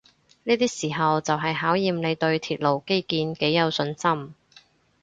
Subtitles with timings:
[0.45, 4.33] 呢啲時候就係考驗你對鐵路基建幾有信心